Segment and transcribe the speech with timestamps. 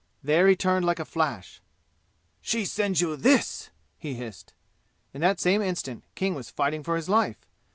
[0.23, 1.61] There he turned like a flash.
[2.41, 3.69] "She sends you this!"
[3.99, 4.51] he hissed.
[5.13, 7.45] In that same instant King was fighting for his life.